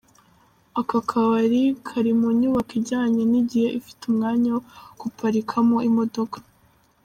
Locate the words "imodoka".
5.89-6.37